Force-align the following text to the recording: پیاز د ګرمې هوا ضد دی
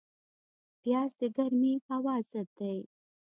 پیاز 0.81 1.11
د 1.19 1.21
ګرمې 1.35 1.73
هوا 1.89 2.15
ضد 2.29 2.49
دی 2.57 2.79